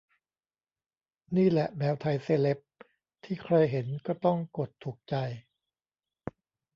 [1.35, 2.59] นี่แหละแมวไทยเซเลบ
[3.23, 5.15] ที่ใครเห็นก็ต้องกดถูกใจ